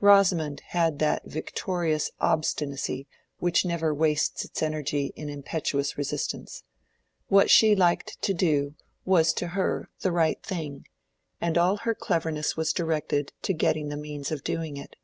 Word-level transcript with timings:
Rosamond 0.00 0.60
had 0.66 0.98
that 0.98 1.22
victorious 1.24 2.10
obstinacy 2.20 3.08
which 3.38 3.64
never 3.64 3.94
wastes 3.94 4.44
its 4.44 4.62
energy 4.62 5.10
in 5.16 5.30
impetuous 5.30 5.96
resistance. 5.96 6.64
What 7.28 7.48
she 7.48 7.74
liked 7.74 8.20
to 8.20 8.34
do 8.34 8.74
was 9.06 9.32
to 9.32 9.46
her 9.56 9.88
the 10.00 10.12
right 10.12 10.42
thing, 10.42 10.84
and 11.40 11.56
all 11.56 11.78
her 11.78 11.94
cleverness 11.94 12.58
was 12.58 12.74
directed 12.74 13.32
to 13.40 13.54
getting 13.54 13.88
the 13.88 13.96
means 13.96 14.30
of 14.30 14.44
doing 14.44 14.76
it. 14.76 14.96